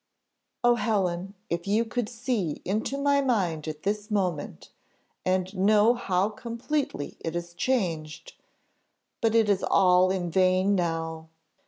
[0.63, 0.73] Oh!
[0.77, 1.35] Helen!
[1.47, 4.71] if you could see into my mind at this moment,
[5.23, 8.33] and know how completely it is changed;
[9.21, 11.29] but it is all in vain now!